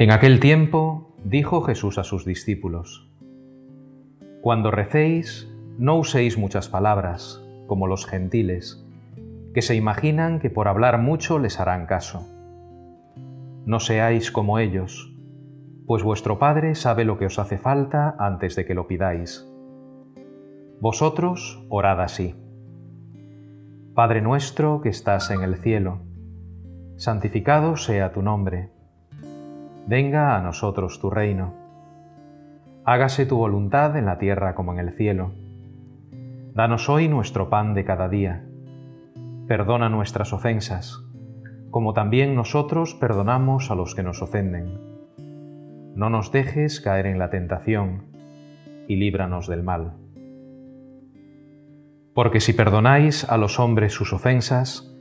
[0.00, 3.10] En aquel tiempo dijo Jesús a sus discípulos,
[4.42, 8.86] Cuando recéis, no uséis muchas palabras, como los gentiles,
[9.52, 12.24] que se imaginan que por hablar mucho les harán caso.
[13.66, 15.12] No seáis como ellos,
[15.84, 19.50] pues vuestro Padre sabe lo que os hace falta antes de que lo pidáis.
[20.80, 22.36] Vosotros orad así.
[23.96, 26.02] Padre nuestro que estás en el cielo,
[26.94, 28.77] santificado sea tu nombre
[29.88, 31.54] venga a nosotros tu reino.
[32.84, 35.32] Hágase tu voluntad en la tierra como en el cielo.
[36.52, 38.44] Danos hoy nuestro pan de cada día.
[39.46, 41.02] Perdona nuestras ofensas,
[41.70, 44.78] como también nosotros perdonamos a los que nos ofenden.
[45.94, 48.08] No nos dejes caer en la tentación,
[48.88, 49.94] y líbranos del mal.
[52.14, 54.94] Porque si perdonáis a los hombres sus ofensas,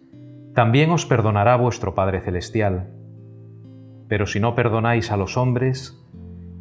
[0.55, 2.93] también os perdonará vuestro Padre Celestial
[4.07, 5.97] pero si no perdonáis a los hombres,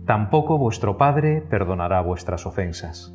[0.07, 3.12] tampoco vuestro Padre perdonará vuestras ofensas.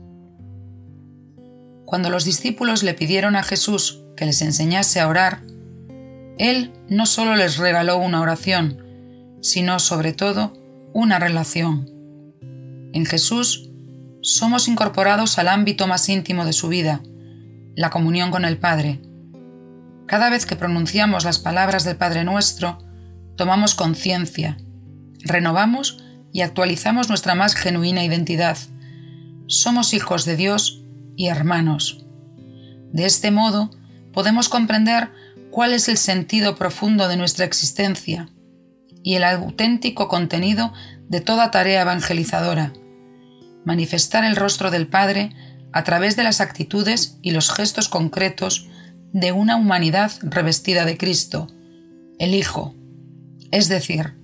[1.85, 5.41] Cuando los discípulos le pidieron a Jesús que les enseñase a orar,
[6.37, 8.85] Él no solo les regaló una oración,
[9.41, 10.53] sino sobre todo
[10.93, 11.89] una relación.
[12.93, 13.71] En Jesús
[14.21, 17.01] somos incorporados al ámbito más íntimo de su vida,
[17.75, 19.01] la comunión con el Padre.
[20.07, 22.77] Cada vez que pronunciamos las palabras del Padre nuestro,
[23.35, 24.57] tomamos conciencia,
[25.23, 28.57] renovamos y actualizamos nuestra más genuina identidad.
[29.47, 30.83] Somos hijos de Dios
[31.15, 32.05] y hermanos.
[32.93, 33.71] De este modo,
[34.13, 35.11] podemos comprender
[35.51, 38.29] cuál es el sentido profundo de nuestra existencia
[39.03, 40.73] y el auténtico contenido
[41.09, 42.73] de toda tarea evangelizadora.
[43.65, 45.35] Manifestar el rostro del Padre
[45.73, 48.67] a través de las actitudes y los gestos concretos
[49.13, 51.47] de una humanidad revestida de Cristo,
[52.17, 52.75] el Hijo,
[53.51, 54.15] es decir,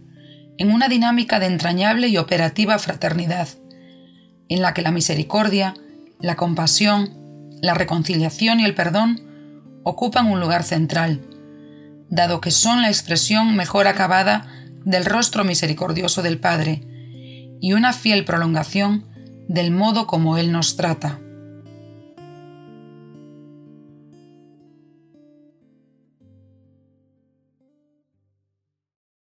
[0.58, 3.48] en una dinámica de entrañable y operativa fraternidad,
[4.50, 5.74] en la que la misericordia,
[6.20, 7.14] la compasión,
[7.62, 9.22] la reconciliación y el perdón
[9.84, 11.22] ocupan un lugar central,
[12.10, 14.48] dado que son la expresión mejor acabada
[14.86, 16.82] del rostro misericordioso del Padre
[17.60, 19.06] y una fiel prolongación
[19.48, 21.20] del modo como Él nos trata.